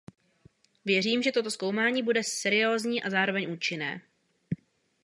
Věřím, 0.85 1.21
že 1.23 1.31
toto 1.31 1.51
zkoumání 1.51 2.03
bude 2.03 2.23
seriózní 2.23 3.03
a 3.03 3.09
zároveň 3.09 3.51
účinné. 3.51 4.01